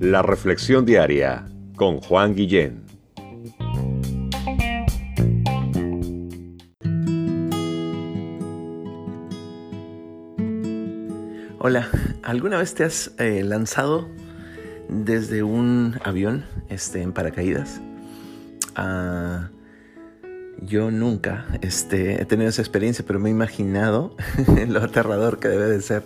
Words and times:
La 0.00 0.22
Reflexión 0.22 0.84
Diaria 0.84 1.46
con 1.74 2.00
Juan 2.00 2.34
Guillén. 2.34 2.84
Hola, 11.58 11.88
¿alguna 12.22 12.58
vez 12.58 12.74
te 12.74 12.84
has 12.84 13.10
eh, 13.18 13.42
lanzado 13.42 14.08
desde 14.88 15.42
un 15.42 15.98
avión 16.04 16.44
este, 16.68 17.02
en 17.02 17.12
paracaídas? 17.12 17.80
Ah, 18.76 19.48
yo 20.62 20.90
nunca 20.90 21.46
este, 21.62 22.22
he 22.22 22.24
tenido 22.24 22.48
esa 22.48 22.62
experiencia, 22.62 23.04
pero 23.06 23.18
me 23.18 23.30
he 23.30 23.32
imaginado 23.32 24.14
lo 24.68 24.80
aterrador 24.80 25.38
que 25.38 25.48
debe 25.48 25.66
de 25.66 25.82
ser, 25.82 26.04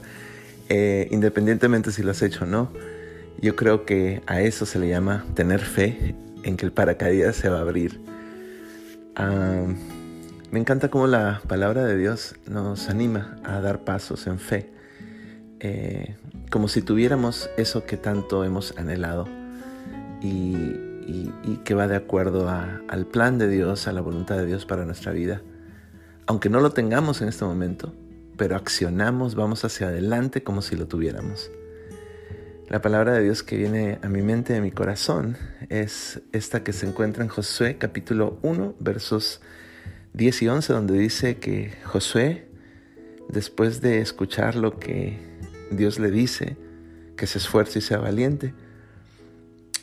eh, 0.70 1.08
independientemente 1.10 1.92
si 1.92 2.02
lo 2.02 2.12
has 2.12 2.22
hecho 2.22 2.44
o 2.44 2.46
no. 2.46 2.72
Yo 3.42 3.56
creo 3.56 3.84
que 3.84 4.22
a 4.26 4.40
eso 4.40 4.64
se 4.64 4.78
le 4.78 4.88
llama 4.88 5.26
tener 5.34 5.60
fe 5.60 6.14
en 6.44 6.56
que 6.56 6.64
el 6.64 6.72
paracaídas 6.72 7.36
se 7.36 7.48
va 7.48 7.58
a 7.58 7.60
abrir. 7.60 8.00
Me 10.50 10.58
encanta 10.58 10.88
cómo 10.88 11.06
la 11.06 11.42
palabra 11.46 11.84
de 11.84 11.96
Dios 11.96 12.34
nos 12.48 12.88
anima 12.88 13.36
a 13.44 13.60
dar 13.60 13.84
pasos 13.84 14.26
en 14.26 14.38
fe, 14.38 14.72
eh, 15.60 16.16
como 16.50 16.66
si 16.66 16.82
tuviéramos 16.82 17.48
eso 17.56 17.84
que 17.84 17.96
tanto 17.96 18.42
hemos 18.44 18.76
anhelado 18.76 19.28
y, 20.20 20.88
que 21.64 21.74
va 21.74 21.86
de 21.88 21.96
acuerdo 21.96 22.48
al 22.48 23.06
plan 23.06 23.38
de 23.38 23.48
Dios, 23.48 23.86
a 23.86 23.92
la 23.92 24.00
voluntad 24.00 24.36
de 24.36 24.46
Dios 24.46 24.66
para 24.66 24.84
nuestra 24.84 25.12
vida. 25.12 25.42
Aunque 26.26 26.48
no 26.48 26.60
lo 26.60 26.70
tengamos 26.70 27.22
en 27.22 27.28
este 27.28 27.44
momento, 27.44 27.92
pero 28.40 28.56
accionamos, 28.56 29.34
vamos 29.34 29.66
hacia 29.66 29.88
adelante 29.88 30.42
como 30.42 30.62
si 30.62 30.74
lo 30.74 30.88
tuviéramos. 30.88 31.50
La 32.70 32.80
palabra 32.80 33.12
de 33.12 33.22
Dios 33.22 33.42
que 33.42 33.58
viene 33.58 33.98
a 34.02 34.08
mi 34.08 34.22
mente, 34.22 34.56
a 34.56 34.62
mi 34.62 34.70
corazón, 34.70 35.36
es 35.68 36.22
esta 36.32 36.64
que 36.64 36.72
se 36.72 36.86
encuentra 36.86 37.22
en 37.22 37.28
Josué 37.28 37.76
capítulo 37.76 38.38
1, 38.40 38.76
versos 38.80 39.42
10 40.14 40.40
y 40.40 40.48
11, 40.48 40.72
donde 40.72 40.98
dice 40.98 41.36
que 41.36 41.74
Josué, 41.84 42.48
después 43.28 43.82
de 43.82 44.00
escuchar 44.00 44.56
lo 44.56 44.78
que 44.78 45.18
Dios 45.70 45.98
le 45.98 46.10
dice, 46.10 46.56
que 47.18 47.26
se 47.26 47.36
esfuerce 47.36 47.80
y 47.80 47.82
sea 47.82 47.98
valiente, 47.98 48.54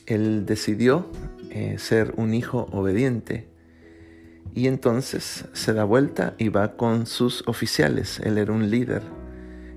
él 0.08 0.48
decidió 0.48 1.12
eh, 1.52 1.76
ser 1.78 2.16
un 2.18 2.34
hijo 2.34 2.68
obediente 2.72 3.48
y 4.58 4.68
entonces 4.68 5.46
se 5.54 5.72
da 5.72 5.84
vuelta 5.84 6.34
y 6.40 6.50
va 6.50 6.78
con 6.78 7.06
sus 7.06 7.44
oficiales. 7.46 8.20
Él 8.22 8.40
era 8.40 8.52
un 8.52 8.72
líder, 8.72 9.04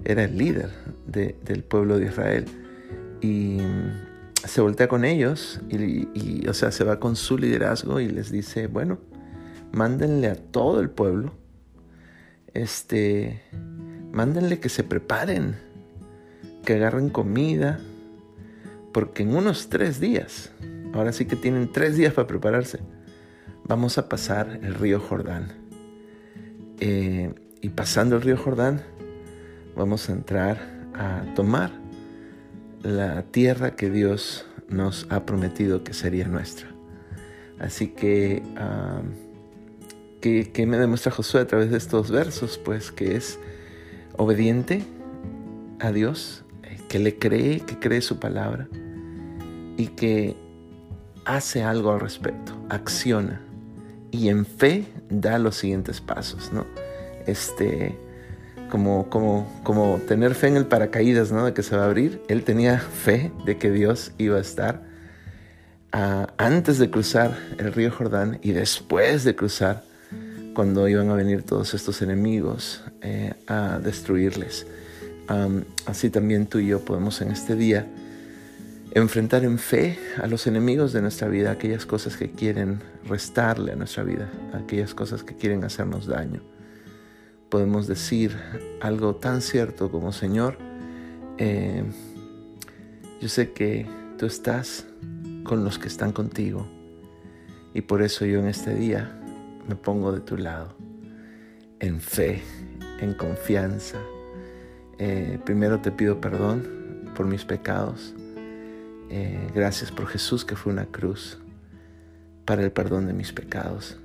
era 0.07 0.25
el 0.25 0.39
líder 0.39 0.71
del 1.05 1.63
pueblo 1.65 1.99
de 1.99 2.07
Israel 2.07 2.47
y 3.21 3.59
se 4.43 4.63
voltea 4.63 4.89
con 4.89 5.05
ellos 5.05 5.61
y, 5.69 6.49
o 6.49 6.55
sea, 6.55 6.73
se 6.73 6.85
va 6.85 6.99
con 6.99 7.15
su 7.15 7.37
liderazgo 7.37 8.01
y 8.01 8.09
les 8.09 8.33
dice, 8.33 8.69
bueno, 8.69 8.99
mándenle 9.71 10.29
a 10.29 10.37
todo 10.37 10.81
el 10.81 10.89
pueblo, 10.89 11.35
este, 12.55 13.43
mándenle 14.13 14.61
que 14.61 14.71
se 14.71 14.83
preparen, 14.83 15.57
que 16.65 16.77
agarren 16.77 17.11
comida, 17.11 17.81
porque 18.95 19.25
en 19.25 19.37
unos 19.37 19.69
tres 19.69 20.01
días, 20.01 20.53
ahora 20.95 21.13
sí 21.13 21.27
que 21.27 21.37
tienen 21.37 21.71
tres 21.71 21.99
días 21.99 22.15
para 22.15 22.27
prepararse, 22.27 22.81
vamos 23.71 23.99
a 23.99 24.09
pasar 24.09 24.59
el 24.65 24.75
río 24.75 24.99
Jordán. 24.99 25.53
Eh, 26.81 27.33
y 27.61 27.69
pasando 27.69 28.17
el 28.17 28.23
río 28.23 28.37
Jordán, 28.37 28.83
vamos 29.77 30.09
a 30.09 30.13
entrar 30.13 30.59
a 30.93 31.23
tomar 31.37 31.71
la 32.83 33.23
tierra 33.23 33.77
que 33.77 33.89
Dios 33.89 34.45
nos 34.69 35.07
ha 35.09 35.25
prometido 35.25 35.85
que 35.85 35.95
sería 35.95 36.27
nuestra. 36.27 36.67
Así 37.61 37.89
que, 37.89 38.43
¿qué, 40.21 40.67
me 40.67 40.77
demuestra 40.77 41.13
Josué 41.13 41.43
a 41.43 41.47
través 41.47 41.71
de 41.71 41.79
estos 41.79 42.11
versos? 42.11 42.59
Pues 42.59 42.91
que 42.91 43.15
es 43.15 43.39
obediente 44.17 44.83
a 45.79 45.93
Dios, 45.93 46.45
eh, 46.65 46.77
que 46.89 46.99
le 46.99 47.19
cree, 47.19 47.61
que 47.61 47.79
cree 47.79 48.01
su 48.01 48.19
palabra 48.19 48.67
y 49.77 49.87
que 49.95 50.35
hace 51.25 51.63
algo 51.63 51.93
al 51.93 52.01
respecto, 52.01 52.53
acciona 52.69 53.43
y 54.11 54.29
en 54.29 54.47
fe 54.47 54.87
da 55.09 55.39
los 55.39 55.57
siguientes 55.57 56.01
pasos, 56.01 56.53
¿no? 56.53 56.67
Este, 57.27 57.97
como, 58.71 59.09
como, 59.11 59.61
como 59.63 60.01
tener 60.07 60.35
fe 60.35 60.49
en 60.49 60.57
el 60.57 60.67
paracaídas, 60.67 61.33
¿no? 61.33 61.45
De 61.47 61.53
que 61.53 61.63
se 61.63 61.77
va 61.77 61.83
a 61.83 61.87
abrir. 61.87 62.23
Él 62.29 62.45
tenía 62.45 62.79
fe 62.79 63.33
de 63.45 63.59
que 63.59 63.71
Dios 63.71 64.13
iba 64.19 64.39
a 64.39 64.41
estar 64.41 64.83
ah, 65.93 66.33
antes 66.39 66.79
de 66.79 66.91
cruzar 66.91 67.37
el 67.59 67.73
río 67.73 67.91
Jordán 67.91 68.39
y 68.43 68.53
después 68.53 69.25
de 69.25 69.35
cruzar, 69.35 69.85
cuando 70.55 70.89
iban 70.89 71.09
a 71.11 71.15
venir 71.15 71.43
todos 71.43 71.75
estos 71.75 72.03
enemigos 72.03 72.83
eh, 73.03 73.35
a 73.47 73.79
destruirles. 73.79 74.67
así 75.87 76.11
también 76.11 76.47
tú 76.47 76.59
y 76.59 76.67
yo 76.67 76.81
podemos 76.81 77.21
en 77.23 77.31
este 77.31 77.55
día 77.55 77.87
enfrentar 78.93 79.45
en 79.45 79.59
fe 79.59 79.99
a 80.21 80.27
los 80.27 80.47
enemigos 80.47 80.93
de 80.93 81.03
nuestra 81.03 81.29
vida, 81.29 81.51
aquellas 81.51 81.87
cosas 81.87 82.17
que 82.17 82.31
quieren 82.31 82.83
restarle 83.05 83.73
a 83.73 83.77
nuestra 83.77 84.03
vida, 84.03 84.31
aquellas 84.53 84.95
cosas 84.95 85.23
que 85.23 85.37
quieren 85.37 85.65
hacernos 85.65 86.07
daño 86.07 86.43
podemos 87.51 87.89
decir 87.89 88.37
algo 88.81 89.17
tan 89.17 89.43
cierto 89.43 89.91
como 89.91 90.13
Señor, 90.13 90.57
eh, 91.37 91.83
yo 93.21 93.29
sé 93.29 93.53
que 93.53 93.87
tú 94.17 94.27
estás 94.27 94.87
con 95.43 95.65
los 95.65 95.79
que 95.79 95.89
están 95.89 96.13
contigo 96.13 96.67
y 97.75 97.83
por 97.83 98.03
eso 98.03 98.25
yo 98.25 98.39
en 98.39 98.47
este 98.47 98.75
día 98.75 99.21
me 99.69 99.75
pongo 99.75 100.13
de 100.13 100.21
tu 100.21 100.37
lado, 100.37 100.75
en 101.81 102.01
fe, 102.01 102.43
en 103.01 103.15
confianza. 103.15 103.99
Eh, 104.99 105.39
primero 105.45 105.81
te 105.81 105.91
pido 105.91 106.21
perdón 106.21 107.11
por 107.17 107.27
mis 107.27 107.45
pecados. 107.45 108.15
Eh, 109.13 109.51
gracias 109.53 109.91
por 109.91 110.07
Jesús 110.07 110.45
que 110.45 110.55
fue 110.55 110.73
una 110.73 110.87
cruz 110.87 111.39
para 112.45 112.63
el 112.63 112.71
perdón 112.71 113.07
de 113.09 113.13
mis 113.13 113.33
pecados. 113.33 113.99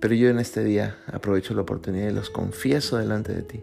Pero 0.00 0.14
yo 0.14 0.28
en 0.28 0.40
este 0.40 0.64
día 0.64 0.98
aprovecho 1.06 1.54
la 1.54 1.62
oportunidad 1.62 2.10
y 2.10 2.12
los 2.12 2.28
confieso 2.28 2.96
delante 2.96 3.32
de 3.32 3.42
ti. 3.42 3.62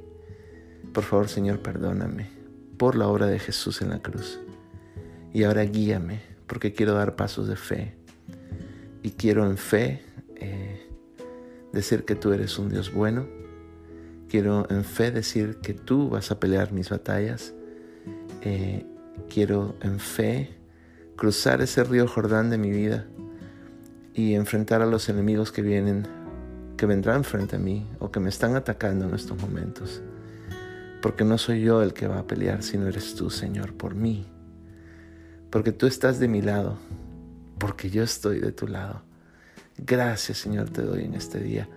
Por 0.94 1.03
favor, 1.03 1.28
Señor, 1.28 1.59
perdóname 1.59 2.29
por 2.78 2.96
la 2.96 3.07
obra 3.07 3.28
de 3.28 3.40
Jesús 3.40 3.81
en 3.81 3.90
la 3.90 4.00
cruz. 4.00 4.40
Y 5.34 5.44
ahora 5.44 5.63
guíame, 5.63 6.22
porque 6.47 6.72
quiero 6.72 6.94
dar 6.94 7.18
pasos 7.18 7.47
de 7.47 7.57
fe. 7.57 7.95
Y 9.01 9.12
quiero 9.12 9.45
en 9.45 9.57
fe 9.57 10.01
eh, 10.38 10.88
decir 11.74 12.06
que 12.06 12.16
tú 12.16 12.31
eres 12.31 12.57
un 12.57 12.69
Dios 12.69 12.94
bueno. 12.94 13.28
Quiero 14.30 14.66
en 14.69 14.85
fe 14.85 15.12
decir 15.12 15.57
que 15.57 15.74
tú 15.74 16.09
vas 16.09 16.31
a 16.31 16.40
pelear 16.40 16.72
mis 16.72 16.90
batallas. 16.90 17.53
Eh, 18.41 18.85
quiero 19.29 19.75
en 19.81 20.00
fe 20.00 20.56
cruzar 21.16 21.62
ese 21.62 21.84
río 21.84 22.07
Jordán 22.07 22.50
de 22.50 22.57
mi 22.57 22.72
vida 22.72 23.06
y 24.13 24.34
enfrentar 24.35 24.81
a 24.81 24.85
los 24.85 25.09
enemigos 25.09 25.51
que 25.51 25.62
vienen 25.62 26.07
que 26.78 26.85
vendrán 26.85 27.24
frente 27.24 27.56
a 27.56 27.59
mí 27.59 27.88
o 28.00 28.12
que 28.12 28.19
me 28.19 28.29
están 28.29 28.56
atacando 28.56 29.07
en 29.07 29.16
estos 29.16 29.40
momentos. 29.40 30.01
Porque 31.01 31.24
no 31.24 31.38
soy 31.38 31.62
yo 31.62 31.81
el 31.81 31.94
que 31.94 32.07
va 32.07 32.19
a 32.19 32.28
pelear, 32.28 32.63
sino 32.63 32.88
eres 32.88 33.16
tú, 33.16 33.29
Señor, 33.29 33.74
por 33.74 33.96
mí. 33.96 34.25
Porque 35.50 35.72
tú 35.72 35.85
estás 35.85 36.19
de 36.19 36.28
mi 36.28 36.41
lado, 36.41 36.78
porque 37.59 37.90
yo 37.90 38.03
estoy 38.03 38.40
de 38.40 38.51
tu 38.51 38.68
lado. 38.68 39.01
Gracias, 39.78 40.38
Señor, 40.38 40.69
te 40.69 40.81
doy 40.81 41.03
en 41.03 41.13
este 41.13 41.40
día. 41.40 41.68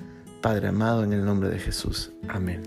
Padre 0.43 0.69
amado, 0.69 1.05
en 1.05 1.13
el 1.13 1.25
nombre 1.25 1.49
de 1.49 1.59
Jesús. 1.59 2.13
Amén. 2.29 2.63